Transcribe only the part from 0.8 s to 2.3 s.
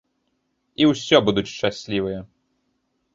І усё будуць шчаслівыя.